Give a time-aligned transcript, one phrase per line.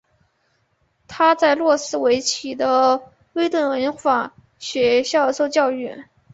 [1.07, 3.03] 他在诺斯威奇的
[3.33, 6.05] 威顿文法学校受教育。